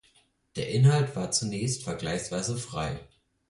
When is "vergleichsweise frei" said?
1.83-2.99